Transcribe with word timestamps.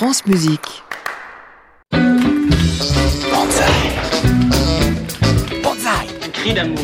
France 0.00 0.24
Musique. 0.24 0.82
Banzai. 1.92 3.66
Banzai. 5.62 6.06
Cri 6.32 6.54
d'amour. 6.54 6.78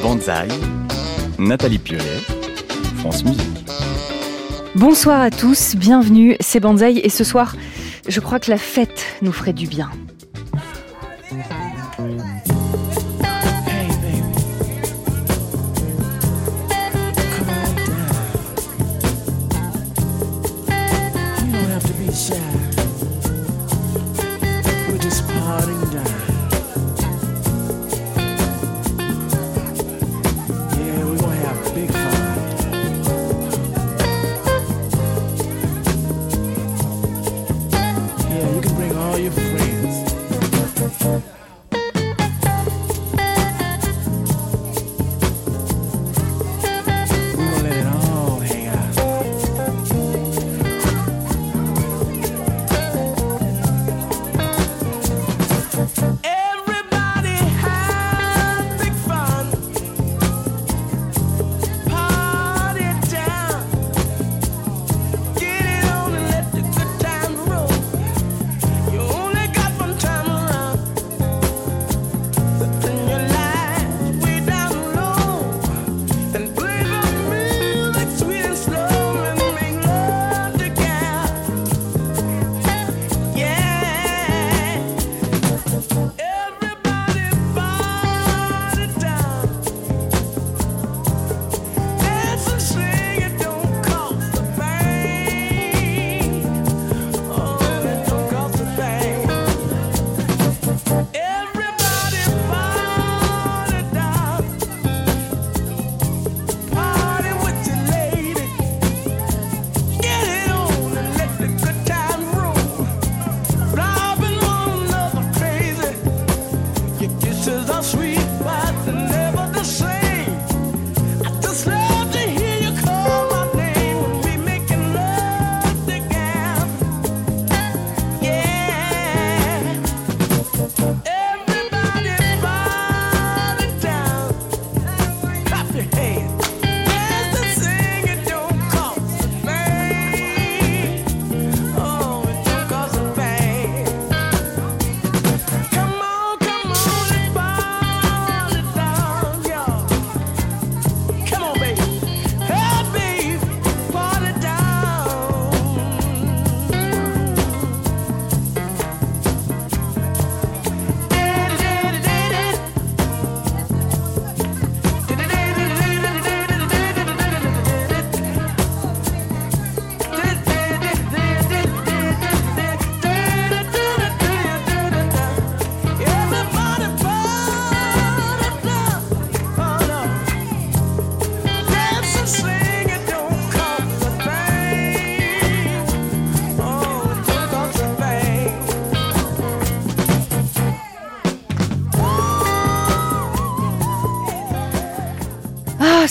Banzai, 0.00 0.46
Nathalie 1.40 1.80
Piolet, 1.80 2.20
France 2.98 3.24
Musique. 3.24 3.66
Bonsoir 4.76 5.20
à 5.20 5.32
tous, 5.32 5.74
bienvenue, 5.74 6.36
c'est 6.38 6.60
Banzai 6.60 7.04
et 7.04 7.08
ce 7.08 7.24
soir, 7.24 7.56
je 8.06 8.20
crois 8.20 8.38
que 8.38 8.52
la 8.52 8.58
fête 8.58 9.04
nous 9.20 9.32
ferait 9.32 9.52
du 9.52 9.66
bien. 9.66 9.90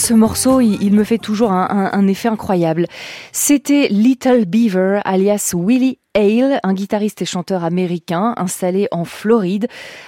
Ce 0.10 0.16
morceau, 0.16 0.60
il, 0.60 0.92
me 0.92 1.04
fait 1.04 1.20
toujours 1.20 1.52
un, 1.52 1.68
un- 1.70 2.00
un 2.00 2.08
effet 2.08 2.30
incroyable. 2.30 2.88
C'était 3.32 3.90
Little 3.92 4.46
Beaver, 4.46 5.02
alias 5.06 5.54
Willie 5.54 5.99
Hale, 6.20 6.60
un 6.64 6.74
guitariste 6.74 7.22
et 7.22 7.26
chanteur 7.26 7.64
américain 7.64 8.34
installé 8.36 8.90
en 8.92 9.06
Floride, 9.06 9.68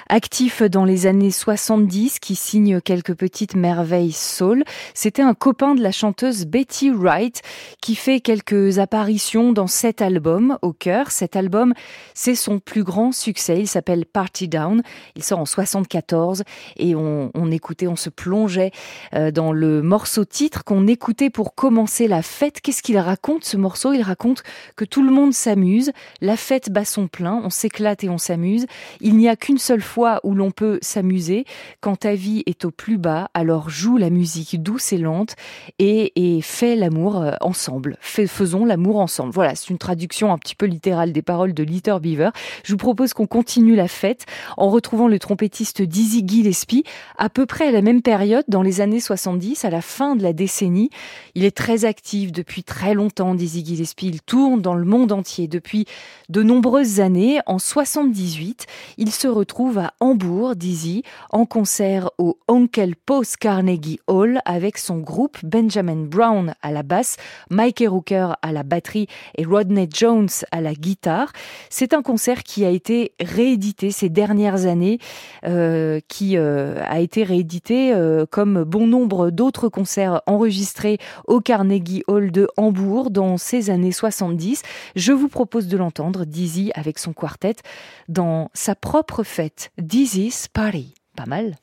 actif 0.09 0.61
dans 0.61 0.83
les 0.83 1.07
années 1.07 1.31
70, 1.31 2.19
qui 2.19 2.35
signe 2.35 2.81
quelques 2.81 3.15
petites 3.15 3.55
merveilles 3.55 4.11
soul. 4.11 4.65
C'était 4.93 5.21
un 5.21 5.33
copain 5.33 5.73
de 5.73 5.81
la 5.81 5.93
chanteuse 5.93 6.45
Betty 6.45 6.91
Wright, 6.91 7.41
qui 7.81 7.95
fait 7.95 8.19
quelques 8.19 8.77
apparitions 8.77 9.53
dans 9.53 9.67
cet 9.67 10.01
album 10.01 10.57
au 10.61 10.73
cœur. 10.73 11.11
Cet 11.11 11.37
album, 11.37 11.73
c'est 12.13 12.35
son 12.35 12.59
plus 12.59 12.83
grand 12.83 13.13
succès. 13.13 13.61
Il 13.61 13.67
s'appelle 13.67 14.05
Party 14.05 14.49
Down. 14.49 14.83
Il 15.15 15.23
sort 15.23 15.39
en 15.39 15.45
74 15.45 16.43
et 16.75 16.93
on, 16.93 17.51
écoutait, 17.51 17.87
on 17.87 17.95
se 17.95 18.09
plongeait 18.09 18.71
euh, 19.13 19.31
dans 19.31 19.53
le 19.53 19.81
morceau 19.81 20.25
titre 20.25 20.65
qu'on 20.65 20.87
écoutait 20.87 21.29
pour 21.29 21.55
commencer 21.55 22.09
la 22.09 22.21
fête. 22.21 22.59
Qu'est-ce 22.59 22.83
qu'il 22.83 22.97
raconte 22.97 23.45
ce 23.45 23.55
morceau? 23.55 23.93
Il 23.93 24.01
raconte 24.01 24.43
que 24.75 24.83
tout 24.83 25.03
le 25.03 25.11
monde 25.11 25.33
s'amuse, 25.33 25.93
la 26.21 26.37
fête 26.37 26.71
bat 26.71 26.85
son 26.85 27.07
plein, 27.07 27.41
on 27.43 27.49
s'éclate 27.49 28.03
et 28.03 28.09
on 28.09 28.17
s'amuse. 28.17 28.65
Il 28.99 29.17
n'y 29.17 29.27
a 29.27 29.35
qu'une 29.35 29.57
seule 29.57 29.81
fois 29.81 30.19
où 30.23 30.33
l'on 30.33 30.51
peut 30.51 30.79
s'amuser. 30.81 31.45
Quand 31.79 31.95
ta 31.97 32.15
vie 32.15 32.43
est 32.45 32.65
au 32.65 32.71
plus 32.71 32.97
bas, 32.97 33.29
alors 33.33 33.69
joue 33.69 33.97
la 33.97 34.09
musique 34.09 34.61
douce 34.61 34.93
et 34.93 34.97
lente 34.97 35.35
et, 35.79 36.39
fais 36.41 36.75
l'amour 36.75 37.21
euh, 37.21 37.33
ensemble. 37.41 37.97
Fais- 38.01 38.27
faisons 38.27 38.65
l'amour 38.65 38.99
ensemble. 38.99 39.31
Voilà, 39.31 39.55
c'est 39.55 39.69
une 39.69 39.77
traduction 39.77 40.31
un 40.31 40.37
petit 40.37 40.55
peu 40.55 40.65
littérale 40.65 41.11
des 41.11 41.21
paroles 41.21 41.53
de 41.53 41.63
Little 41.63 41.99
Beaver. 41.99 42.29
Je 42.63 42.71
vous 42.73 42.77
propose 42.77 43.13
qu'on 43.13 43.27
continue 43.27 43.75
la 43.75 43.87
fête 43.87 44.25
en 44.57 44.69
retrouvant 44.69 45.07
le 45.07 45.19
trompettiste 45.19 45.81
Dizzy 45.81 46.23
Gillespie 46.27 46.83
à 47.17 47.29
peu 47.29 47.45
près 47.45 47.67
à 47.67 47.71
la 47.71 47.81
même 47.81 48.01
période, 48.01 48.45
dans 48.47 48.61
les 48.61 48.81
années 48.81 48.99
70, 48.99 49.65
à 49.65 49.69
la 49.69 49.81
fin 49.81 50.15
de 50.15 50.23
la 50.23 50.33
décennie. 50.33 50.89
Il 51.35 51.43
est 51.45 51.55
très 51.55 51.85
actif 51.85 52.31
depuis 52.31 52.63
très 52.63 52.93
longtemps, 52.93 53.35
Dizzy 53.35 53.65
Gillespie. 53.65 54.07
Il 54.07 54.21
tourne 54.21 54.61
dans 54.61 54.73
le 54.75 54.85
monde 54.85 55.11
entier 55.11 55.47
depuis 55.47 55.85
de 56.31 56.43
nombreuses 56.43 56.99
années. 56.99 57.39
En 57.45 57.59
78, 57.59 58.65
il 58.97 59.11
se 59.11 59.27
retrouve 59.27 59.77
à 59.77 59.93
Hambourg, 59.99 60.55
Dizzy, 60.55 61.03
en 61.29 61.45
concert 61.45 62.09
au 62.17 62.37
Onkel 62.47 62.95
Post 62.95 63.37
Carnegie 63.37 63.99
Hall 64.07 64.39
avec 64.45 64.77
son 64.77 64.97
groupe 64.99 65.37
Benjamin 65.43 66.05
Brown 66.05 66.53
à 66.61 66.71
la 66.71 66.83
basse, 66.83 67.17
Mike 67.49 67.83
Rooker 67.85 68.29
à 68.41 68.51
la 68.51 68.63
batterie 68.63 69.07
et 69.37 69.43
Rodney 69.43 69.89
Jones 69.93 70.29
à 70.51 70.61
la 70.61 70.73
guitare. 70.73 71.33
C'est 71.69 71.93
un 71.93 72.01
concert 72.01 72.43
qui 72.43 72.63
a 72.65 72.69
été 72.69 73.11
réédité 73.19 73.91
ces 73.91 74.09
dernières 74.09 74.65
années, 74.65 74.99
euh, 75.45 75.99
qui 76.07 76.37
euh, 76.37 76.81
a 76.85 77.01
été 77.01 77.23
réédité 77.23 77.93
euh, 77.93 78.25
comme 78.29 78.63
bon 78.63 78.87
nombre 78.87 79.31
d'autres 79.31 79.67
concerts 79.67 80.21
enregistrés 80.27 80.97
au 81.27 81.41
Carnegie 81.41 82.03
Hall 82.07 82.31
de 82.31 82.47
Hambourg 82.55 83.11
dans 83.11 83.37
ces 83.37 83.69
années 83.69 83.91
70. 83.91 84.61
Je 84.95 85.11
vous 85.11 85.27
propose 85.27 85.67
de 85.67 85.77
l'entendre, 85.81 86.23
Dizzy 86.25 86.71
avec 86.73 86.97
son 86.97 87.11
quartet, 87.13 87.55
dans 88.07 88.49
sa 88.53 88.75
propre 88.75 89.23
fête, 89.23 89.71
Dizzy's 89.77 90.47
Party. 90.47 90.93
Pas 91.15 91.25
mal. 91.25 91.57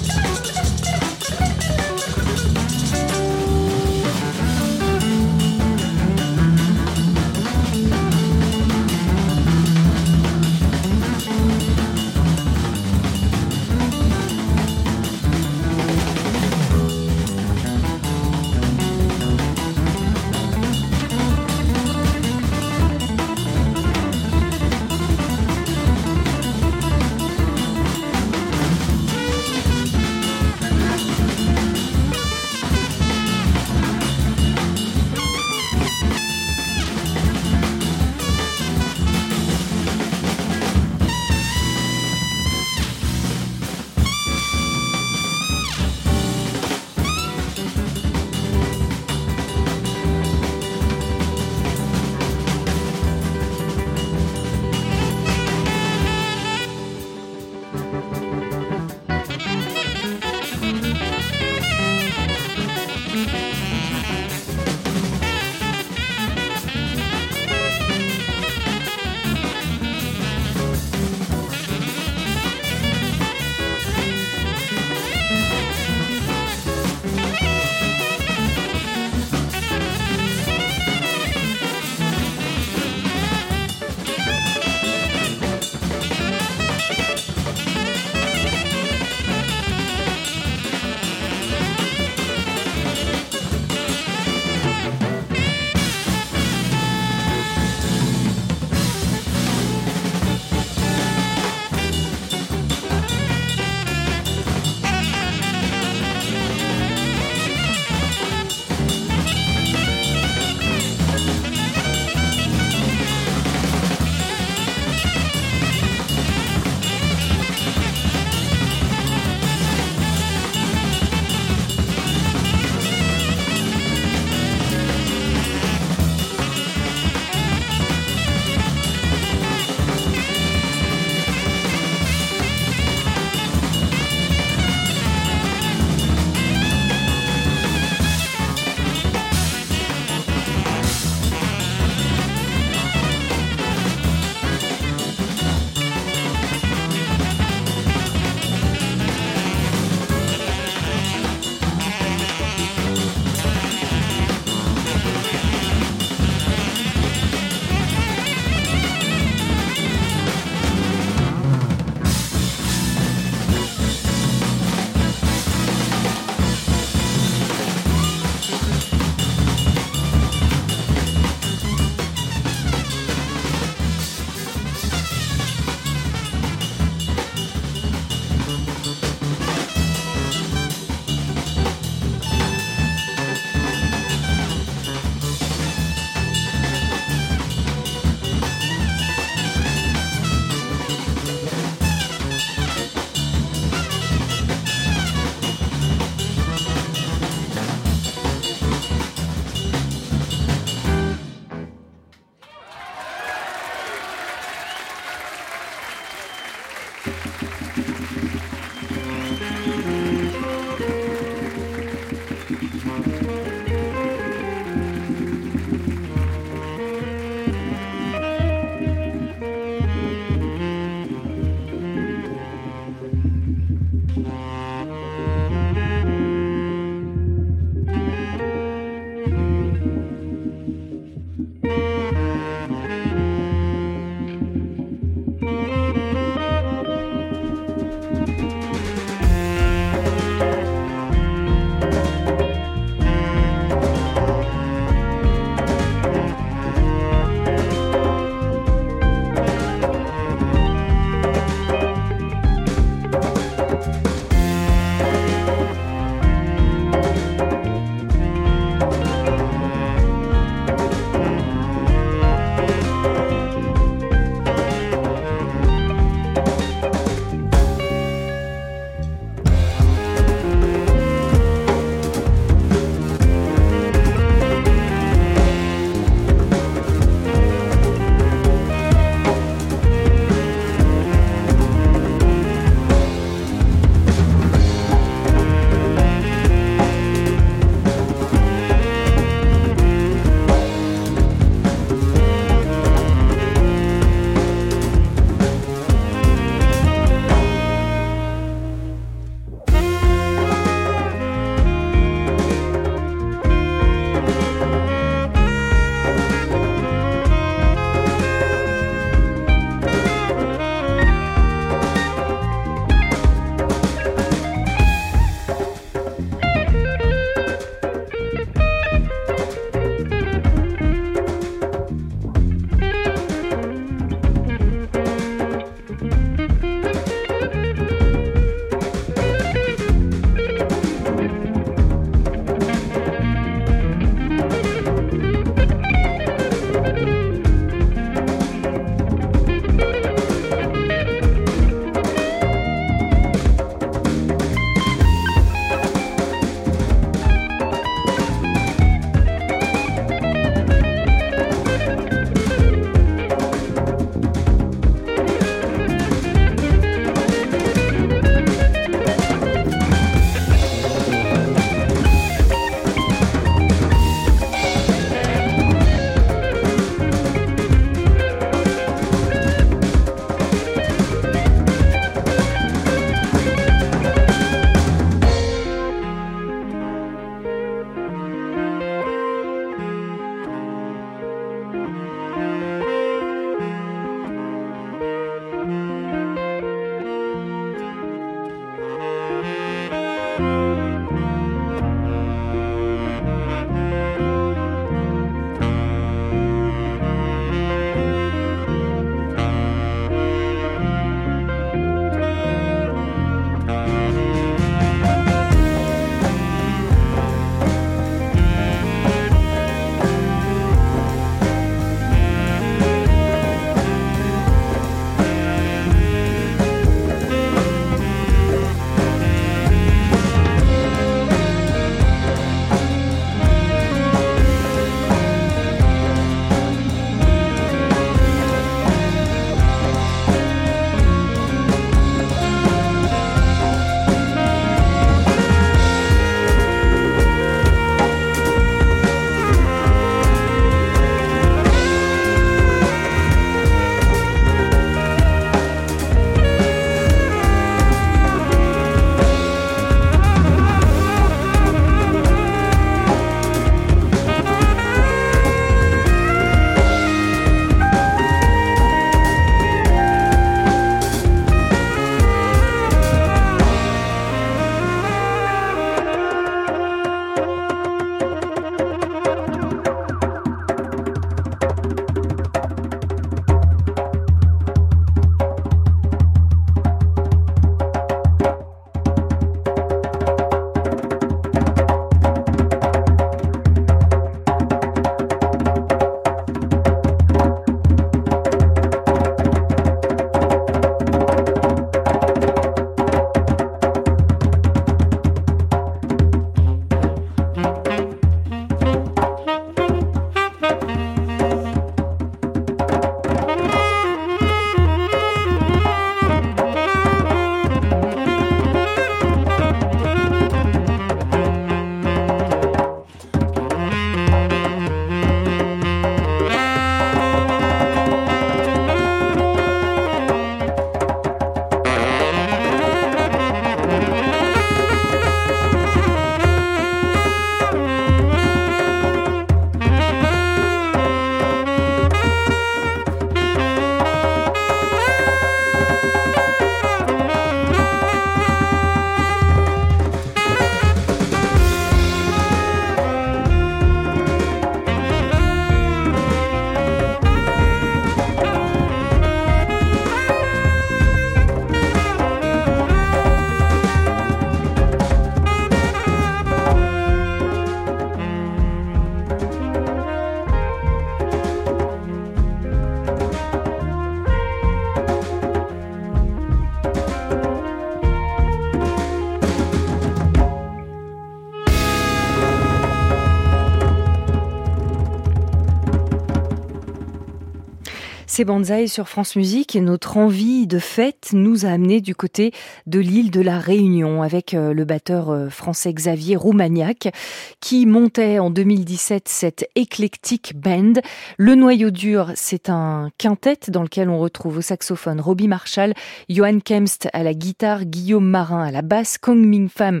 C'est 578.36 578.44
Banzai 578.44 578.88
sur 578.88 579.08
France 579.08 579.36
Musique 579.36 579.76
et 579.76 579.80
notre 579.80 580.16
envie 580.16 580.66
de 580.66 580.80
fête 580.80 581.30
nous 581.34 581.66
a 581.66 581.68
amené 581.68 582.00
du 582.00 582.16
côté 582.16 582.50
de 582.88 582.98
l'île 582.98 583.30
de 583.30 583.40
la 583.40 583.60
Réunion 583.60 584.22
avec 584.24 584.54
euh, 584.54 584.74
le 584.74 584.84
batteur 584.84 585.30
euh, 585.30 585.48
français 585.50 585.92
Xavier 585.92 586.34
Roumaniac 586.34 587.14
qui 587.60 587.86
montait 587.86 588.40
en 588.40 588.50
2017 588.50 589.28
cette 589.28 589.70
éclectique 589.76 590.54
band. 590.56 590.94
Le 591.36 591.54
noyau 591.54 591.92
dur, 591.92 592.32
c'est 592.34 592.70
un 592.70 593.10
quintet 593.18 593.60
dans 593.68 593.84
lequel 593.84 594.08
on 594.08 594.18
retrouve 594.18 594.58
au 594.58 594.62
saxophone 594.62 595.20
Robbie 595.20 595.46
Marshall, 595.46 595.94
Johan 596.28 596.58
Kemst 596.58 597.08
à 597.12 597.22
la 597.22 597.34
guitare, 597.34 597.84
Guillaume 597.84 598.28
Marin 598.28 598.64
à 598.64 598.72
la 598.72 598.82
basse, 598.82 599.16
Kong 599.16 599.38
Ming 599.38 599.68
Pham 599.68 600.00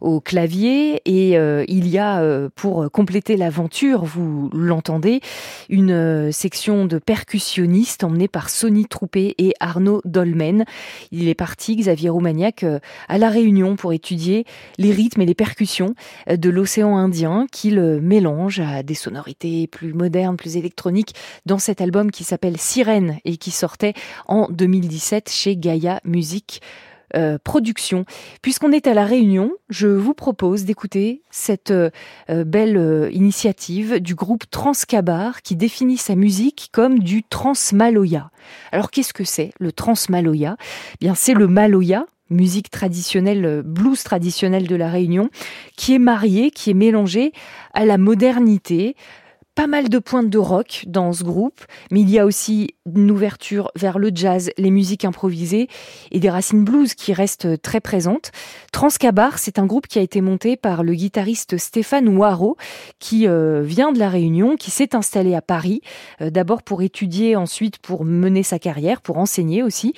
au 0.00 0.22
clavier 0.22 1.02
et 1.04 1.36
euh, 1.36 1.66
il 1.68 1.88
y 1.88 1.98
a 1.98 2.48
pour 2.56 2.90
compléter 2.90 3.36
l'aventure, 3.36 4.06
vous 4.06 4.48
l'entendez, 4.54 5.20
une 5.68 6.32
section 6.32 6.86
de 6.86 6.96
emmené 8.02 8.28
par 8.28 8.50
Sonny 8.50 8.86
Troupé 8.86 9.34
et 9.38 9.54
Arnaud 9.60 10.00
Dolmen. 10.04 10.64
Il 11.10 11.28
est 11.28 11.34
parti, 11.34 11.76
Xavier 11.76 12.08
Roumaniac, 12.08 12.62
euh, 12.62 12.78
à 13.08 13.18
La 13.18 13.28
Réunion 13.28 13.76
pour 13.76 13.92
étudier 13.92 14.44
les 14.78 14.92
rythmes 14.92 15.22
et 15.22 15.26
les 15.26 15.34
percussions 15.34 15.94
euh, 16.28 16.36
de 16.36 16.50
l'océan 16.50 16.96
Indien 16.96 17.46
qu'il 17.50 17.80
mélange 17.80 18.60
à 18.60 18.82
des 18.82 18.94
sonorités 18.94 19.66
plus 19.66 19.92
modernes, 19.92 20.36
plus 20.36 20.56
électroniques 20.56 21.14
dans 21.46 21.58
cet 21.58 21.80
album 21.80 22.10
qui 22.10 22.24
s'appelle 22.24 22.58
Sirène 22.58 23.18
et 23.24 23.36
qui 23.36 23.50
sortait 23.50 23.94
en 24.26 24.48
2017 24.50 25.30
chez 25.30 25.56
Gaia 25.56 26.00
Music. 26.04 26.60
Euh, 27.14 27.38
production. 27.42 28.04
Puisqu'on 28.42 28.72
est 28.72 28.88
à 28.88 28.94
la 28.94 29.04
Réunion, 29.04 29.52
je 29.68 29.86
vous 29.86 30.14
propose 30.14 30.64
d'écouter 30.64 31.22
cette 31.30 31.70
euh, 31.70 31.90
belle 32.28 33.08
initiative 33.12 34.00
du 34.00 34.14
groupe 34.16 34.50
Transcabar 34.50 35.42
qui 35.42 35.54
définit 35.54 35.96
sa 35.96 36.16
musique 36.16 36.70
comme 36.72 36.98
du 36.98 37.22
transmaloya. 37.22 38.30
Alors 38.72 38.90
qu'est-ce 38.90 39.12
que 39.12 39.22
c'est 39.22 39.52
le 39.60 39.70
transmaloya? 39.70 40.56
Eh 40.94 40.96
Bien, 41.00 41.14
c'est 41.14 41.34
le 41.34 41.46
maloya, 41.46 42.06
musique 42.30 42.70
traditionnelle, 42.70 43.62
blues 43.64 44.02
traditionnelle 44.02 44.66
de 44.66 44.76
la 44.76 44.88
Réunion, 44.88 45.30
qui 45.76 45.94
est 45.94 46.00
marié, 46.00 46.50
qui 46.50 46.70
est 46.70 46.74
mélangé 46.74 47.32
à 47.74 47.84
la 47.84 47.98
modernité, 47.98 48.96
pas 49.54 49.66
mal 49.68 49.88
de 49.88 49.98
pointes 49.98 50.30
de 50.30 50.38
rock 50.38 50.84
dans 50.88 51.12
ce 51.12 51.22
groupe, 51.22 51.60
mais 51.92 52.00
il 52.00 52.10
y 52.10 52.18
a 52.18 52.26
aussi 52.26 52.74
une 52.92 53.10
ouverture 53.10 53.70
vers 53.76 53.98
le 53.98 54.10
jazz, 54.12 54.50
les 54.58 54.70
musiques 54.70 55.04
improvisées 55.04 55.68
et 56.10 56.18
des 56.18 56.28
racines 56.28 56.64
blues 56.64 56.94
qui 56.94 57.12
restent 57.12 57.62
très 57.62 57.80
présentes. 57.80 58.32
Transcabar, 58.72 59.38
c'est 59.38 59.60
un 59.60 59.66
groupe 59.66 59.86
qui 59.86 60.00
a 60.00 60.02
été 60.02 60.20
monté 60.20 60.56
par 60.56 60.82
le 60.82 60.94
guitariste 60.94 61.56
Stéphane 61.56 62.08
Waro, 62.08 62.56
qui 62.98 63.28
euh, 63.28 63.62
vient 63.62 63.92
de 63.92 63.98
la 63.98 64.08
Réunion, 64.08 64.56
qui 64.56 64.72
s'est 64.72 64.96
installé 64.96 65.34
à 65.36 65.40
Paris, 65.40 65.82
euh, 66.20 66.30
d'abord 66.30 66.64
pour 66.64 66.82
étudier, 66.82 67.36
ensuite 67.36 67.78
pour 67.78 68.04
mener 68.04 68.42
sa 68.42 68.58
carrière, 68.58 69.00
pour 69.00 69.18
enseigner 69.18 69.62
aussi, 69.62 69.94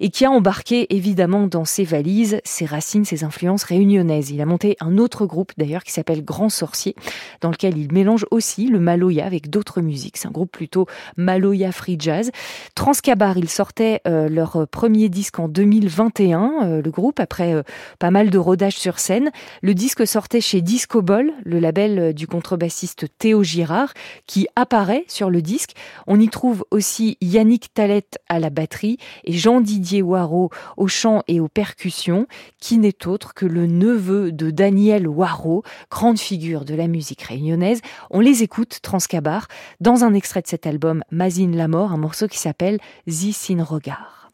et 0.00 0.10
qui 0.10 0.26
a 0.26 0.30
embarqué 0.30 0.94
évidemment 0.94 1.46
dans 1.46 1.64
ses 1.64 1.84
valises 1.84 2.40
ses 2.44 2.66
racines, 2.66 3.06
ses 3.06 3.24
influences 3.24 3.64
réunionnaises. 3.64 4.30
Il 4.30 4.40
a 4.42 4.46
monté 4.46 4.76
un 4.80 4.98
autre 4.98 5.24
groupe 5.24 5.52
d'ailleurs 5.56 5.82
qui 5.82 5.92
s'appelle 5.92 6.24
Grand 6.24 6.50
Sorcier, 6.50 6.94
dans 7.40 7.50
lequel 7.50 7.78
il 7.78 7.90
mélange 7.90 8.26
aussi 8.30 8.66
le 8.66 8.78
mal 8.78 8.97
Maloya 8.98 9.24
avec 9.24 9.48
d'autres 9.48 9.80
musiques. 9.80 10.16
C'est 10.16 10.26
un 10.26 10.32
groupe 10.32 10.50
plutôt 10.50 10.86
Maloya 11.16 11.70
Free 11.70 11.96
Jazz. 11.98 12.32
Transcabar, 12.74 13.38
ils 13.38 13.48
sortaient 13.48 14.00
euh, 14.08 14.28
leur 14.28 14.66
premier 14.68 15.08
disque 15.08 15.38
en 15.38 15.46
2021, 15.46 16.50
euh, 16.62 16.82
le 16.82 16.90
groupe, 16.90 17.20
après 17.20 17.54
euh, 17.54 17.62
pas 18.00 18.10
mal 18.10 18.30
de 18.30 18.38
rodages 18.38 18.76
sur 18.76 18.98
scène. 18.98 19.30
Le 19.62 19.74
disque 19.74 20.04
sortait 20.04 20.40
chez 20.40 20.62
Disco 20.62 21.00
Ball, 21.00 21.32
le 21.44 21.60
label 21.60 22.12
du 22.12 22.26
contrebassiste 22.26 23.06
Théo 23.18 23.44
Girard, 23.44 23.94
qui 24.26 24.48
apparaît 24.56 25.04
sur 25.06 25.30
le 25.30 25.42
disque. 25.42 25.74
On 26.08 26.18
y 26.18 26.28
trouve 26.28 26.64
aussi 26.72 27.16
Yannick 27.20 27.72
Talette 27.72 28.18
à 28.28 28.40
la 28.40 28.50
batterie 28.50 28.98
et 29.24 29.32
Jean-Didier 29.32 30.02
Waro 30.02 30.50
au 30.76 30.88
chant 30.88 31.22
et 31.28 31.38
aux 31.38 31.48
percussions, 31.48 32.26
qui 32.60 32.78
n'est 32.78 33.06
autre 33.06 33.34
que 33.34 33.46
le 33.46 33.66
neveu 33.66 34.32
de 34.32 34.50
Daniel 34.50 35.06
Waro, 35.06 35.62
grande 35.88 36.18
figure 36.18 36.64
de 36.64 36.74
la 36.74 36.88
musique 36.88 37.22
réunionnaise. 37.22 37.80
On 38.10 38.20
les 38.20 38.42
écoute 38.42 38.80
Transcabar 38.88 39.48
dans 39.80 40.02
un 40.02 40.14
extrait 40.14 40.40
de 40.40 40.46
cet 40.46 40.66
album 40.66 41.04
Mazine 41.10 41.54
la 41.54 41.68
mort, 41.68 41.92
un 41.92 41.98
morceau 41.98 42.26
qui 42.26 42.38
s'appelle 42.38 42.78
Zissine 43.06 43.60
Regard. 43.60 44.30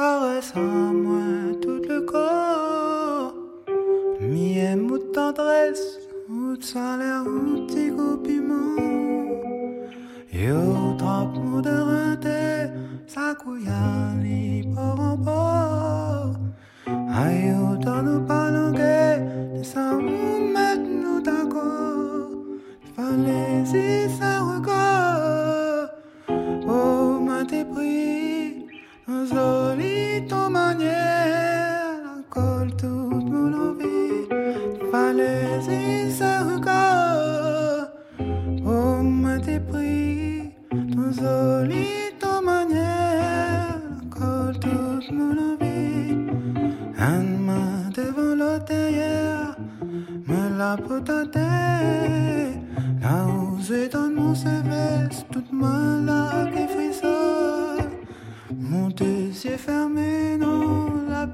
Caresse 0.00 0.52
à 0.56 0.60
moi 1.04 1.52
tout 1.60 1.82
le 1.90 2.00
corps. 2.00 3.34
Mie 4.20 4.74
ou 4.90 4.98
tendresse, 5.16 5.86
ou 6.30 6.56
de 6.56 6.62
salaire, 6.62 7.24
ou 7.26 7.66
petit 7.66 7.90
goût 7.96 8.16
piment. 8.24 8.78
Yo 10.32 10.62
trappe 11.00 11.36
mou 11.44 11.60
de 11.68 11.76
rente, 11.88 12.40
sa 13.14 13.34
couillali 13.40 14.66
par 14.74 14.98
en 15.08 15.16
bord. 15.28 16.34
Aïe, 17.20 17.52
autant 17.70 18.02
nous 18.02 18.22
palanguer, 18.30 19.12
ça 19.62 19.86
nous 20.08 20.36
met 20.54 20.78
nous 21.02 21.20
d'accord. 21.28 22.30
Fallait 22.94 23.64
y 23.64 24.08
ça 24.18 24.32
regard. 24.50 25.90
Oh, 26.66 27.20
ma 27.26 27.44
t'es 27.44 27.64
Là 53.02 53.26
où 53.26 53.58
je 53.60 53.90
donne 53.90 54.14
mon 54.14 54.34
séveste, 54.34 55.26
toute 55.32 55.52
ma 55.52 56.00
la 56.06 56.50
qui 56.50 56.66
frissonne. 56.68 57.69
Mon 58.58 58.88
deuxième 58.88 59.58
fermé 59.58 60.36
dans 60.38 60.88
la 61.08 61.26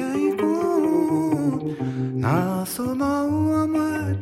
à 0.00 0.16
écoute. 0.16 1.76
N'a 2.14 2.64
soma 2.66 3.24
ou 3.24 3.52
à 3.52 3.66
moi 3.66 4.12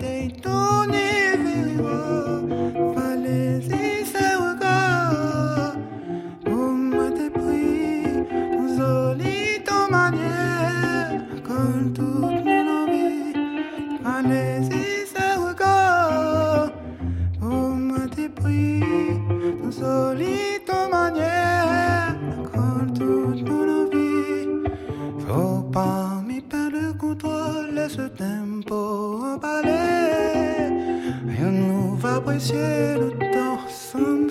apprécier 32.43 32.99
le 32.99 33.11
temps 33.33 33.59
sans 33.69 34.27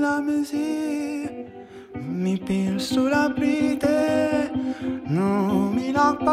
la 0.00 0.20
musique. 0.20 1.46
Mi 2.02 2.36
pile 2.36 2.80
sous 2.80 3.06
la 3.06 3.30
pluie, 3.30 3.78
non, 5.08 5.70
m'y 5.70 5.92
largue 5.92 6.24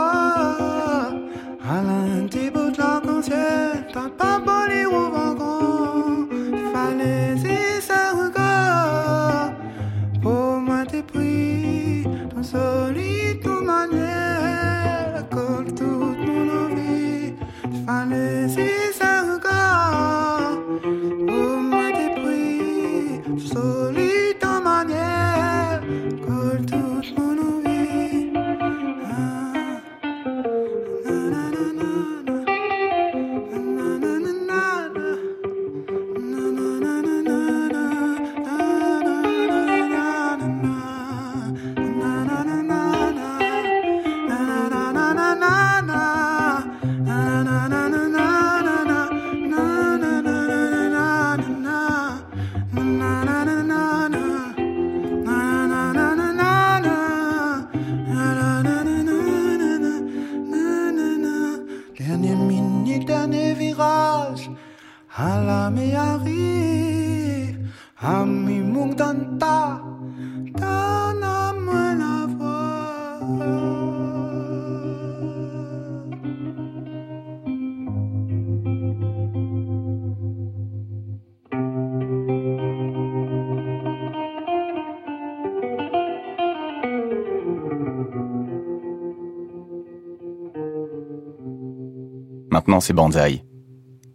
C'est 92.81 92.93
Banzai. 92.93 93.43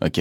Ok 0.05 0.21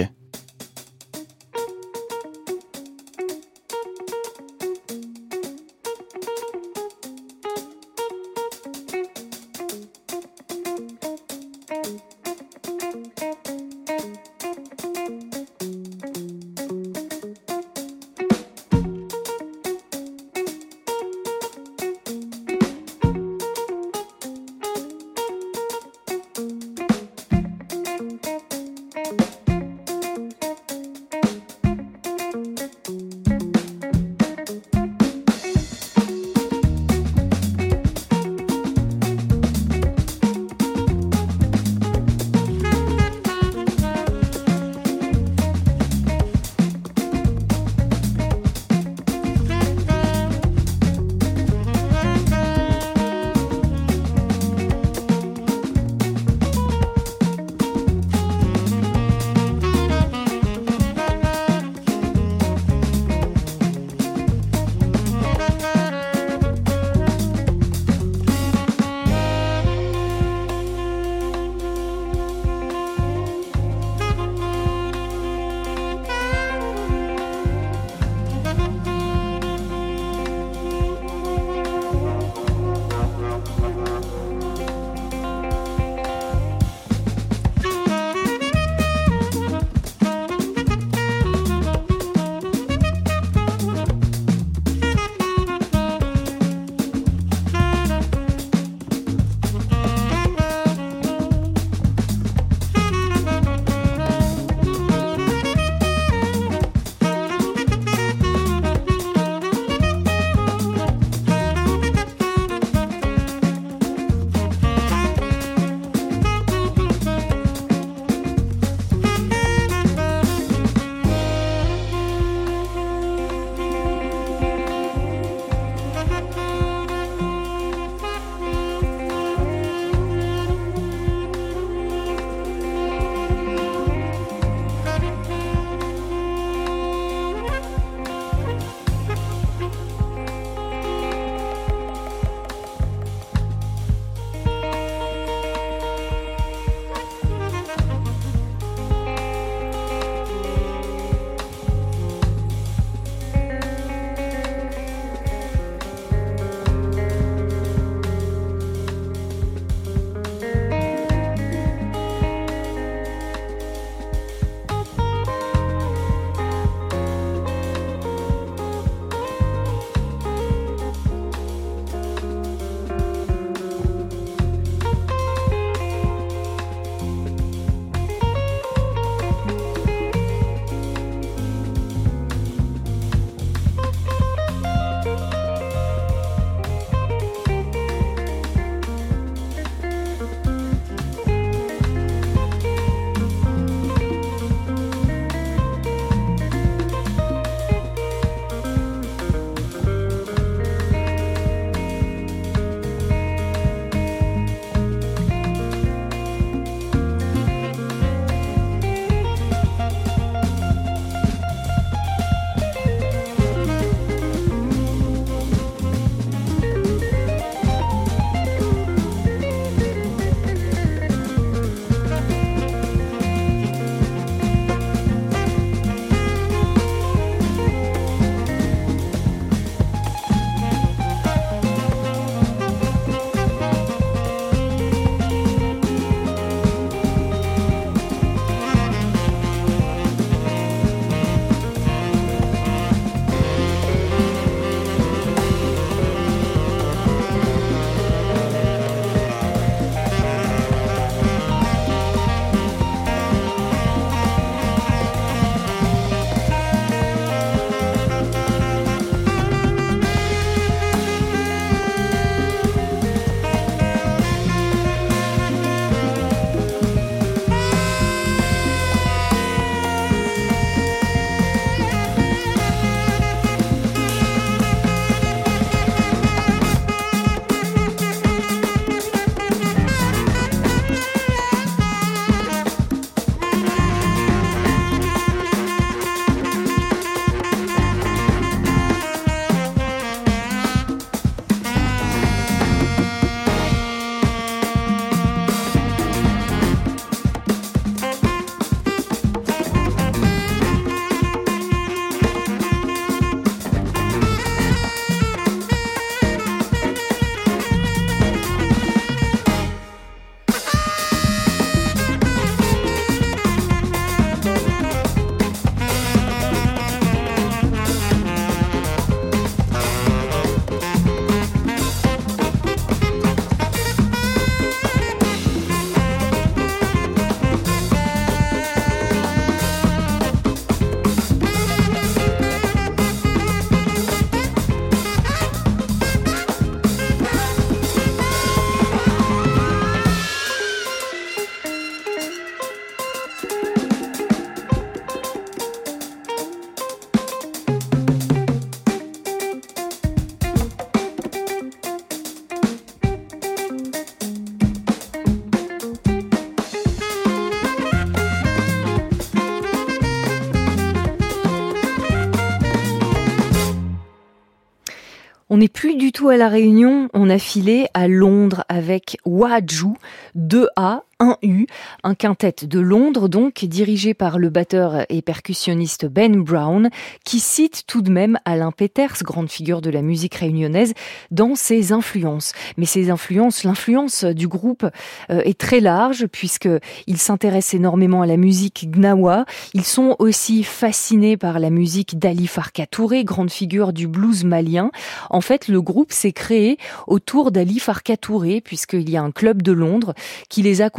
à 366.28 366.36
la 366.36 366.48
Réunion, 366.48 367.08
on 367.14 367.30
a 367.30 367.38
filé 367.38 367.88
à 367.94 368.08
Londres 368.08 368.64
avec 368.68 369.18
Waju, 369.24 369.96
2A, 370.36 371.02
un 371.18 371.36
U, 371.42 371.66
un 372.04 372.14
quintet 372.14 372.54
de 372.62 372.78
Londres 372.78 373.28
donc, 373.28 373.64
dirigé 373.64 374.12
par 374.12 374.38
le 374.38 374.50
batteur 374.50 375.06
et 375.08 375.22
percussionniste 375.22 376.06
Ben 376.06 376.42
Brown, 376.42 376.90
qui 377.24 377.40
cite 377.40 377.84
tout 377.86 378.02
de 378.02 378.10
même 378.10 378.38
Alain 378.44 378.70
Peters, 378.70 379.22
grande 379.22 379.50
figure 379.50 379.80
de 379.80 379.88
la 379.88 380.02
musique 380.02 380.34
réunionnaise, 380.34 380.92
dans 381.30 381.54
ses 381.54 381.92
influences. 381.92 382.52
Mais 382.76 382.84
ses 382.84 383.10
influences, 383.10 383.64
l'influence 383.64 384.24
du 384.24 384.46
groupe 384.46 384.86
euh, 385.30 385.40
est 385.44 385.58
très 385.58 385.80
large 385.80 386.26
puisque 386.26 386.68
il 387.06 387.16
s'intéresse 387.16 387.72
énormément 387.72 388.20
à 388.20 388.26
la 388.26 388.36
musique 388.36 388.90
gnawa. 388.90 389.46
Ils 389.72 389.84
sont 389.84 390.16
aussi 390.18 390.64
fascinés 390.64 391.38
par 391.38 391.58
la 391.58 391.70
musique 391.70 392.18
d'Ali 392.18 392.46
Farka 392.46 392.86
Touré, 392.86 393.24
grande 393.24 393.50
figure 393.50 393.94
du 393.94 394.06
blues 394.06 394.44
malien. 394.44 394.90
En 395.30 395.40
fait, 395.40 395.68
le 395.68 395.80
groupe 395.80 396.12
s'est 396.12 396.32
créé 396.32 396.76
autour 397.06 397.52
d'Ali 397.52 397.78
Farka 397.78 398.18
Touré 398.18 398.60
puisqu'il 398.60 399.08
y 399.08 399.16
a 399.16 399.22
un 399.22 399.30
club 399.30 399.62
de 399.62 399.72
Londres 399.72 400.12
qui 400.50 400.60
les 400.60 400.82
a 400.82 400.90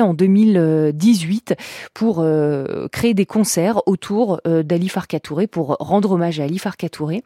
en 0.00 0.14
2018 0.14 1.54
pour 1.94 2.20
euh, 2.20 2.88
créer 2.90 3.14
des 3.14 3.26
concerts 3.26 3.80
autour 3.86 4.40
euh, 4.46 4.62
d'Ali 4.62 4.88
Farka 4.88 5.20
Touré 5.20 5.46
pour 5.46 5.76
rendre 5.78 6.12
hommage 6.12 6.40
à 6.40 6.44
Ali 6.44 6.58
Farka 6.58 6.88
Touré. 6.88 7.22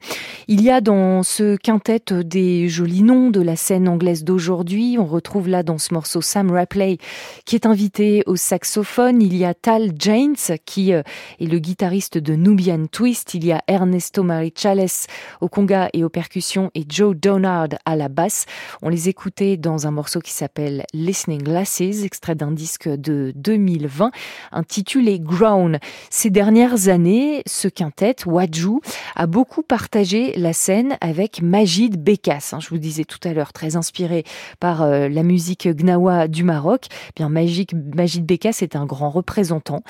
Il 0.48 0.60
y 0.60 0.70
a 0.70 0.80
dans 0.80 1.22
ce 1.22 1.56
quintet 1.56 2.02
des 2.24 2.68
jolis 2.68 3.02
noms 3.02 3.30
de 3.30 3.40
la 3.40 3.56
scène 3.56 3.88
anglaise 3.88 4.24
d'aujourd'hui. 4.24 4.96
On 4.98 5.06
retrouve 5.06 5.48
là 5.48 5.62
dans 5.62 5.78
ce 5.78 5.94
morceau 5.94 6.20
Sam 6.20 6.50
Rapley 6.50 6.98
qui 7.44 7.54
est 7.54 7.66
invité 7.66 8.22
au 8.26 8.36
saxophone. 8.36 9.22
Il 9.22 9.36
y 9.36 9.44
a 9.44 9.54
Tal 9.54 9.92
James 9.98 10.36
qui 10.64 10.92
euh, 10.92 11.02
est 11.40 11.46
le 11.46 11.58
guitariste 11.58 12.18
de 12.18 12.34
Nubian 12.34 12.86
Twist. 12.86 13.34
Il 13.34 13.44
y 13.44 13.52
a 13.52 13.62
Ernesto 13.68 14.22
Marichales 14.22 15.08
au 15.40 15.48
conga 15.48 15.88
et 15.92 16.04
aux 16.04 16.08
percussions 16.08 16.70
et 16.74 16.84
Joe 16.88 17.16
Donard 17.16 17.68
à 17.84 17.96
la 17.96 18.08
basse. 18.08 18.46
On 18.82 18.88
les 18.88 19.08
écoutait 19.08 19.56
dans 19.56 19.86
un 19.86 19.90
morceau 19.90 20.20
qui 20.20 20.32
s'appelle 20.32 20.84
Listening 20.92 21.42
Glasses, 21.42 21.80
extrait 22.16 22.34
d'un 22.34 22.50
disque 22.50 22.88
de 22.88 23.30
2020 23.36 24.10
intitulé 24.50 25.20
Grown. 25.20 25.78
Ces 26.08 26.30
dernières 26.30 26.88
années, 26.88 27.42
ce 27.44 27.68
quintet, 27.68 28.16
Waju, 28.24 28.80
a 29.16 29.26
beaucoup 29.26 29.62
partagé 29.62 30.32
la 30.36 30.54
scène 30.54 30.96
avec 31.02 31.42
Majid 31.42 32.02
Bekas. 32.02 32.52
Hein, 32.52 32.58
je 32.60 32.70
vous 32.70 32.78
disais 32.78 33.04
tout 33.04 33.18
à 33.22 33.34
l'heure, 33.34 33.52
très 33.52 33.76
inspiré 33.76 34.24
par 34.60 34.80
euh, 34.80 35.10
la 35.10 35.22
musique 35.22 35.68
gnawa 35.68 36.26
du 36.26 36.42
Maroc. 36.42 36.86
Eh 36.90 37.12
bien, 37.16 37.28
Majid, 37.28 37.68
Majid 37.94 38.24
Bekas 38.24 38.60
est 38.62 38.76
un 38.76 38.86
grand 38.86 39.10
représentant 39.10 39.82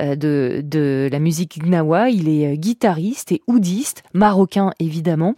euh, 0.00 0.16
de, 0.16 0.62
de 0.64 1.10
la 1.12 1.18
musique 1.18 1.62
gnawa. 1.62 2.08
Il 2.08 2.30
est 2.30 2.54
euh, 2.54 2.56
guitariste 2.56 3.30
et 3.30 3.42
oudiste, 3.46 4.04
marocain 4.14 4.70
évidemment. 4.78 5.34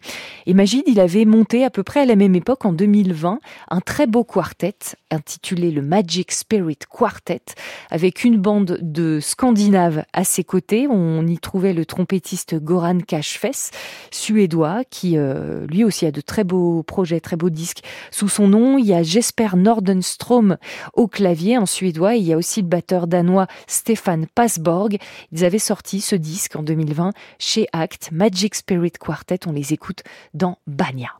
Et 0.47 0.55
Majid, 0.55 0.85
il 0.87 1.01
avait 1.01 1.25
monté 1.25 1.65
à 1.65 1.71
peu 1.71 1.83
près 1.83 2.03
à 2.03 2.07
la 2.07 2.15
même 2.15 2.37
époque, 2.37 2.65
en 2.65 2.73
2020, 2.73 3.41
un 3.69 3.81
très 3.81 4.07
beau 4.07 4.23
quartet 4.23 4.77
intitulé 5.11 5.73
le 5.73 5.83
Magic 5.83 6.36
Spirit 6.37 6.79
Quartet, 6.89 7.43
avec 7.91 8.25
une 8.25 8.37
bande 8.37 8.79
de 8.83 9.19
Scandinaves 9.21 10.05
à 10.13 10.25
ses 10.25 10.45
côtés. 10.45 10.87
On 10.89 11.27
y 11.27 11.39
trouvait 11.39 11.73
le 11.73 11.87
trompettiste 11.87 12.57
Goran 12.57 12.99
Cashfess, 13.01 13.71
suédois, 14.11 14.83
qui 14.91 15.17
euh, 15.17 15.67
lui 15.67 15.85
aussi 15.85 16.07
a 16.07 16.11
de 16.11 16.21
très 16.21 16.45
beaux 16.45 16.83
projets, 16.83 17.21
très 17.21 17.37
beaux 17.37 17.51
disques. 17.51 17.83
Sous 18.11 18.29
son 18.29 18.49
nom, 18.49 18.79
il 18.79 18.87
y 18.87 18.95
a 18.95 19.03
Jesper 19.03 19.57
Nordenstrom 19.57 20.59
au 20.95 21.09
clavier 21.09 21.59
en 21.59 21.67
suédois. 21.67 22.15
Il 22.15 22.25
y 22.25 22.33
a 22.33 22.37
aussi 22.37 22.61
le 22.61 22.69
batteur 22.69 23.07
danois 23.07 23.47
Stefan 23.67 24.27
Passborg. 24.35 24.99
Ils 25.33 25.45
avaient 25.45 25.59
sorti 25.59 26.01
ce 26.01 26.17
disque 26.17 26.57
en 26.57 26.63
2020 26.63 27.13
chez 27.39 27.67
Act, 27.73 28.11
Magic 28.13 28.55
Spirit 28.55 28.93
Quartet. 28.93 29.41
On 29.47 29.53
les 29.53 29.73
écoute 29.73 30.03
dans 30.35 30.59
Banya. 30.67 31.11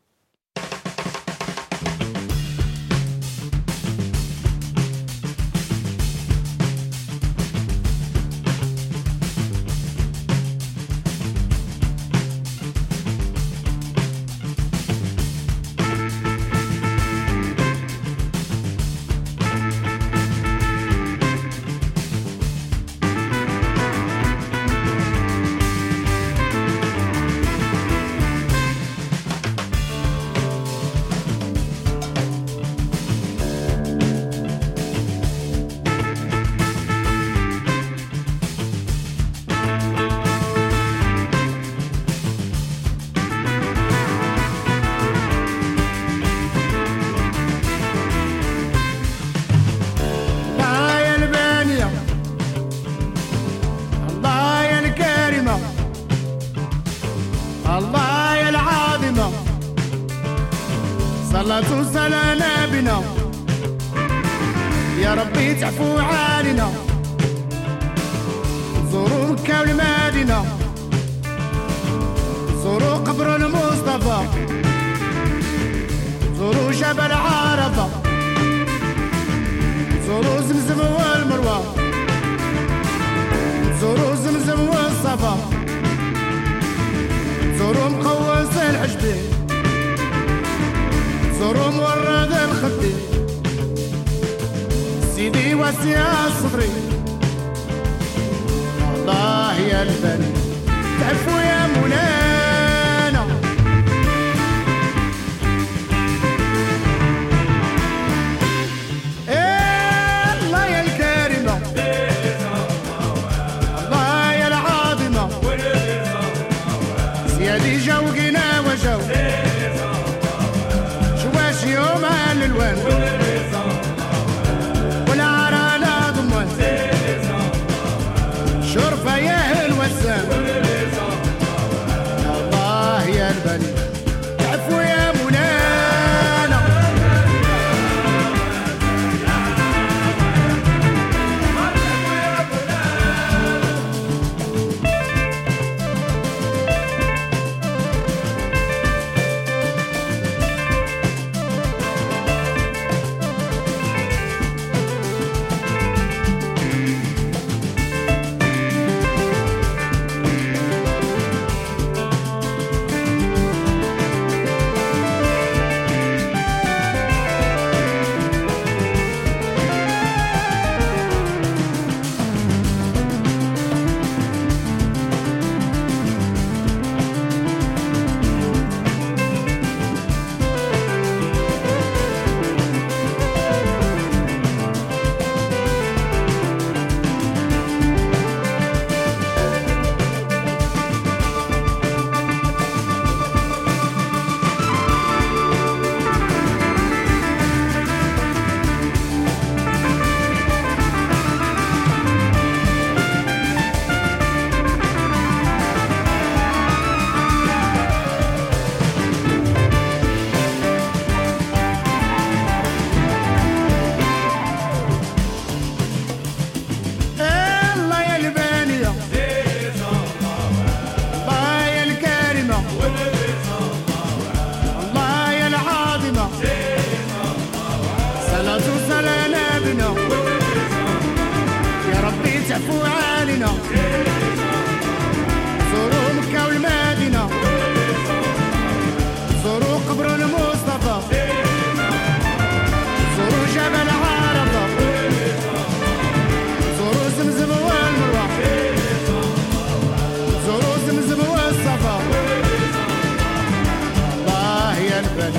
happen. 255.17 255.33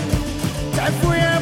Death 0.76 1.04
will 1.04 1.37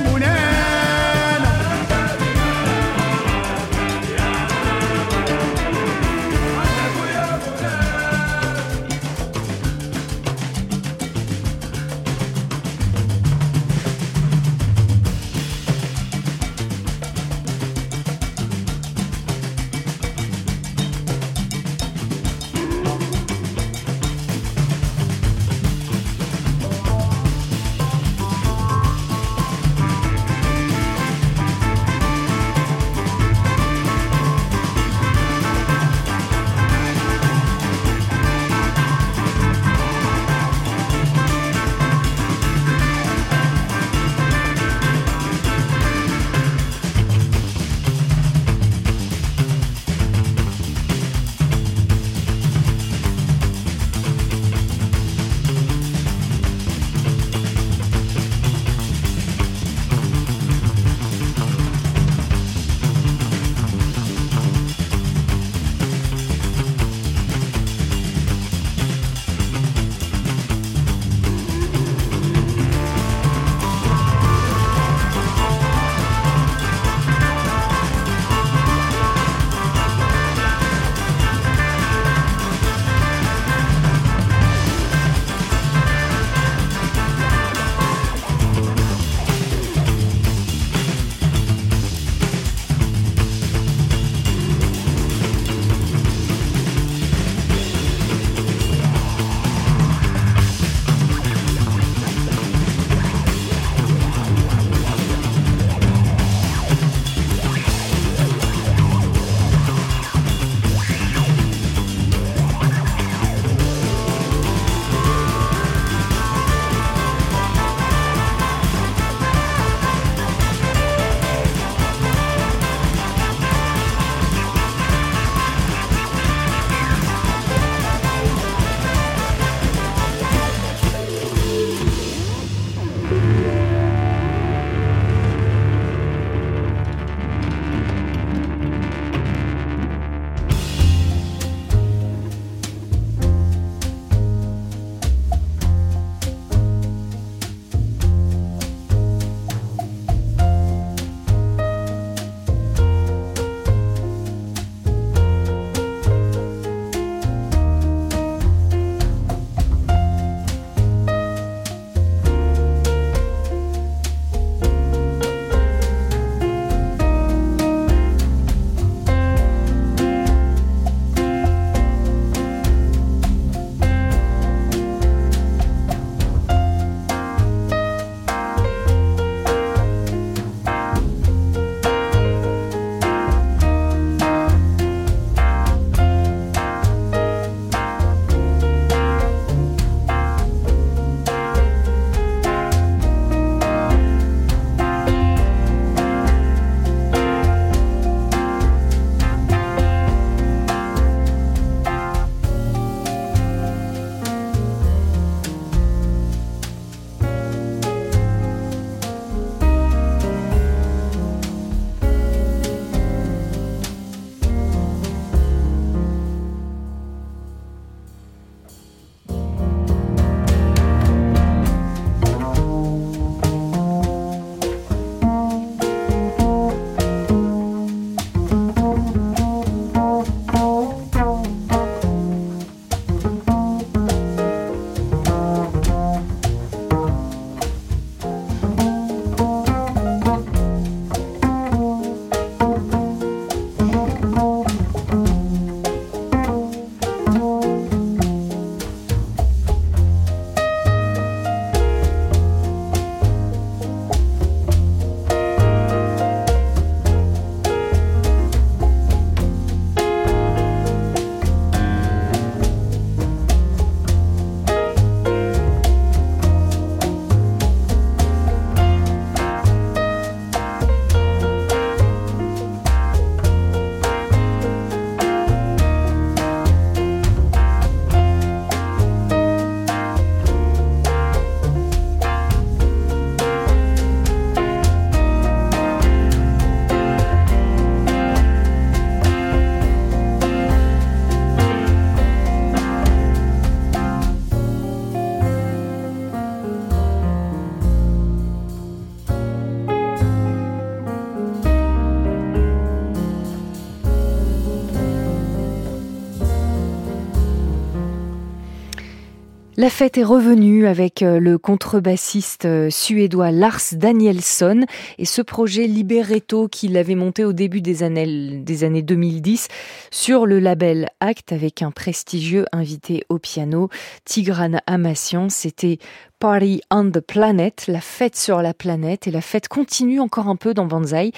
fête 309.95 310.17
est 310.17 310.25
revenue 310.25 310.87
avec 310.87 311.21
euh, 311.21 311.39
le 311.39 311.57
contrebassiste 311.57 312.65
euh, 312.65 312.89
suédois 312.89 313.51
Lars 313.51 313.93
Danielsson 313.93 314.85
et 315.17 315.23
ce 315.23 315.41
projet 315.41 315.87
Liberato 315.87 316.67
qu'il 316.67 316.97
avait 316.97 317.15
monté 317.15 317.45
au 317.45 317.53
début 317.53 317.79
des 317.79 318.03
années, 318.03 318.59
des 318.59 318.83
années 318.83 319.03
2010 319.03 319.69
sur 320.11 320.47
le 320.47 320.59
label 320.59 321.07
Act 321.21 321.53
avec 321.53 321.81
un 321.81 321.91
prestigieux 321.91 322.65
invité 322.73 323.23
au 323.29 323.39
piano, 323.39 323.87
Tigran 324.25 324.81
Amassian. 324.85 325.47
C'était 325.47 325.99
Party 326.45 326.79
on 326.91 327.09
the 327.09 327.21
Planet, 327.21 327.87
la 327.87 328.01
fête 328.01 328.35
sur 328.35 328.61
la 328.61 328.75
planète. 328.75 329.25
Et 329.25 329.31
la 329.31 329.41
fête 329.41 329.67
continue 329.67 330.19
encore 330.19 330.47
un 330.47 330.55
peu 330.55 330.75
dans 330.75 330.85
Banzai 330.85 331.31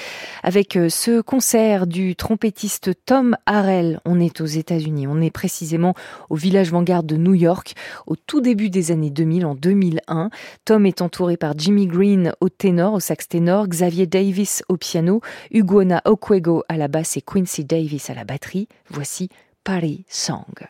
avec 0.43 0.75
euh, 0.75 0.89
ce 0.89 1.21
concert 1.21 1.87
du 1.87 2.17
trompettiste 2.17 2.91
Tom 3.05 3.37
Harrell. 3.45 4.01
On 4.03 4.19
est 4.19 4.41
aux 4.41 4.45
États-Unis, 4.45 5.07
on 5.07 5.21
est 5.21 5.31
précisément 5.31 5.93
au 6.29 6.35
village 6.35 6.71
Vanguard 6.71 7.03
de 7.03 7.15
New 7.15 7.35
York 7.35 7.73
au 8.05 8.17
tout 8.17 8.41
début 8.41 8.69
des 8.69 8.91
années 8.91 9.09
2000, 9.09 9.45
en 9.45 9.55
2001. 9.55 10.29
Tom 10.65 10.85
est 10.85 11.01
entouré 11.01 11.37
par 11.37 11.57
Jimmy 11.57 11.87
Green 11.87 12.33
au 12.41 12.49
ténor, 12.49 12.95
au 12.95 12.99
sax 12.99 13.29
ténor, 13.29 13.69
Xavier 13.69 14.07
Davis 14.07 14.61
au 14.67 14.75
piano, 14.75 15.21
Huguona 15.51 16.01
Okwego 16.03 16.65
à 16.67 16.75
la 16.75 16.89
basse 16.89 17.15
et 17.15 17.21
Quincy 17.21 17.63
Davis 17.63 18.09
à 18.09 18.13
la 18.13 18.25
batterie. 18.25 18.67
Voici 18.89 19.29
Party 19.63 20.03
Song. 20.09 20.67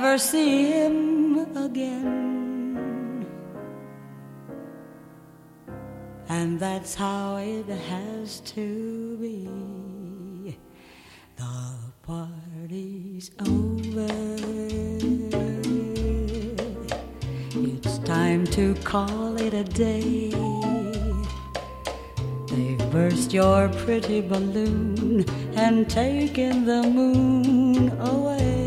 Never 0.00 0.16
see 0.16 0.70
him 0.70 1.56
again. 1.56 3.26
And 6.28 6.60
that's 6.60 6.94
how 6.94 7.38
it 7.38 7.66
has 7.66 8.38
to 8.54 9.16
be. 9.16 10.56
The 11.34 11.74
party's 12.02 13.32
over. 13.40 14.12
It's 17.66 17.98
time 17.98 18.46
to 18.58 18.74
call 18.84 19.36
it 19.36 19.52
a 19.52 19.64
day. 19.64 20.30
They've 22.50 22.90
burst 22.92 23.32
your 23.32 23.68
pretty 23.84 24.20
balloon 24.20 25.24
and 25.56 25.90
taken 25.90 26.66
the 26.66 26.82
moon 26.84 27.90
away. 27.98 28.57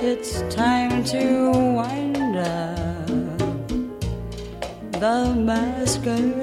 It's 0.00 0.42
time 0.54 1.02
to 1.06 1.50
wind 1.50 2.36
up 2.36 3.08
the 4.92 5.34
masquerade. 5.34 6.38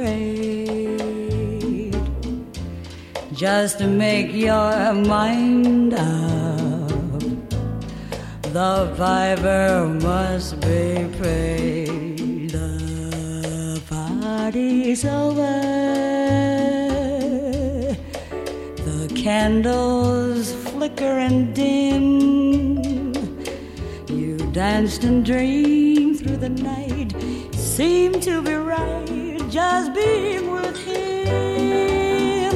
Just 3.32 3.80
make 3.80 4.34
your 4.34 4.94
mind 4.94 5.94
up. 5.94 6.90
The 8.52 8.94
viber 8.98 10.02
must 10.04 10.60
be 10.60 11.08
paid. 11.18 12.50
The 12.50 13.82
party's 13.90 15.06
over. 15.06 15.62
The 18.84 19.14
candles 19.16 20.52
flicker 20.52 21.20
and 21.20 21.56
dim. 21.56 22.75
Danced 24.56 25.04
and 25.04 25.26
dreamed 25.26 26.20
through 26.20 26.38
the 26.38 26.48
night. 26.48 27.14
Seemed 27.54 28.24
to 28.24 28.42
be 28.42 28.54
right 28.54 29.42
just 29.50 29.94
being 29.94 30.50
with 30.50 30.78
him. 30.78 32.54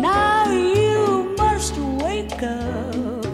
Now 0.00 0.48
you 0.52 1.34
must 1.36 1.76
wake 1.76 2.40
up. 2.44 3.26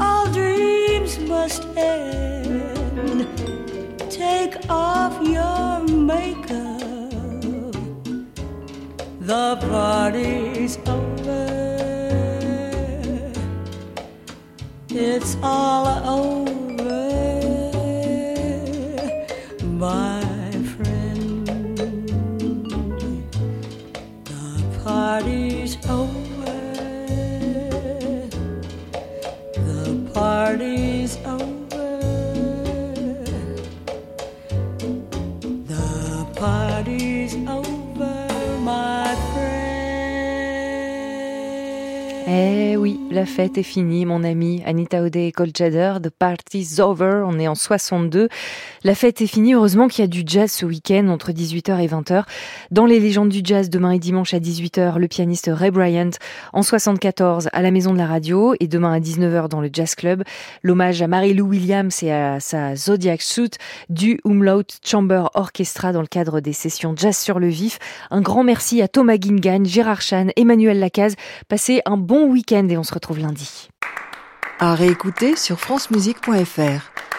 All 0.00 0.26
dreams 0.32 1.20
must 1.20 1.64
end. 1.76 3.28
Take 4.10 4.68
off 4.68 5.22
your 5.24 5.84
makeup. 5.86 7.12
The 9.20 9.56
party's 9.68 10.76
over. 10.88 11.15
It's 14.98 15.36
all 15.42 15.86
over, 16.08 16.48
my 19.62 20.15
la 43.16 43.24
fête 43.24 43.56
est 43.56 43.62
finie, 43.62 44.04
mon 44.04 44.22
ami. 44.24 44.62
Anita 44.66 45.02
O'Day 45.02 45.28
et 45.28 45.32
Cole 45.32 45.48
Chader, 45.56 45.94
The 46.02 46.10
Party's 46.10 46.80
Over. 46.80 47.22
On 47.24 47.38
est 47.38 47.48
en 47.48 47.54
62. 47.54 48.28
La 48.84 48.94
fête 48.94 49.22
est 49.22 49.26
finie. 49.26 49.54
Heureusement 49.54 49.88
qu'il 49.88 50.02
y 50.02 50.04
a 50.04 50.06
du 50.06 50.22
jazz 50.26 50.52
ce 50.52 50.66
week-end 50.66 51.08
entre 51.08 51.32
18h 51.32 51.80
et 51.82 51.86
20h. 51.86 52.24
Dans 52.72 52.84
les 52.84 53.00
légendes 53.00 53.30
du 53.30 53.40
jazz, 53.42 53.70
demain 53.70 53.92
et 53.92 53.98
dimanche 53.98 54.34
à 54.34 54.38
18h, 54.38 54.98
le 54.98 55.08
pianiste 55.08 55.50
Ray 55.50 55.70
Bryant. 55.70 56.10
En 56.52 56.62
74, 56.62 57.48
à 57.54 57.62
la 57.62 57.70
Maison 57.70 57.94
de 57.94 57.96
la 57.96 58.06
Radio. 58.06 58.54
Et 58.60 58.68
demain 58.68 58.92
à 58.92 59.00
19h 59.00 59.48
dans 59.48 59.62
le 59.62 59.70
Jazz 59.72 59.94
Club. 59.94 60.22
L'hommage 60.62 61.00
à 61.00 61.06
Mary-Lou 61.06 61.46
Williams 61.46 62.02
et 62.02 62.12
à 62.12 62.38
sa 62.38 62.76
Zodiac 62.76 63.22
Suit 63.22 63.52
du 63.88 64.20
Umlaut 64.26 64.66
Chamber 64.84 65.30
Orchestra 65.32 65.92
dans 65.92 66.02
le 66.02 66.06
cadre 66.06 66.40
des 66.40 66.52
sessions 66.52 66.92
Jazz 66.94 67.16
sur 67.16 67.38
le 67.38 67.48
vif. 67.48 67.78
Un 68.10 68.20
grand 68.20 68.44
merci 68.44 68.82
à 68.82 68.88
Thomas 68.88 69.16
Guingan, 69.16 69.64
Gérard 69.64 70.02
Chan, 70.02 70.26
Emmanuel 70.36 70.80
Lacaze. 70.80 71.14
Passez 71.48 71.80
un 71.86 71.96
bon 71.96 72.30
week-end 72.30 72.68
et 72.68 72.76
on 72.76 72.82
se 72.82 72.92
lundi. 73.14 73.68
À 74.58 74.74
réécouter 74.74 75.36
sur 75.36 75.60
francemusique.fr. 75.60 77.15